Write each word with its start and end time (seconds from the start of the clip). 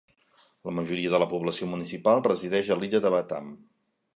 La 0.69 0.73
majoria 0.77 1.11
de 1.15 1.19
la 1.23 1.27
població 1.35 1.69
municipal 1.73 2.25
resideix 2.31 2.73
a 2.77 2.79
l'illa 2.81 3.03
de 3.05 3.13
Batam. 3.19 3.53